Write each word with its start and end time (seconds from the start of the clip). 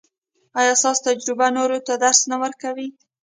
ایا 0.59 0.73
ستاسو 0.81 1.01
تجربه 1.07 1.47
نورو 1.57 1.77
ته 1.87 1.93
درس 2.03 2.19
نه 2.31 2.37
دی؟ 2.77 2.87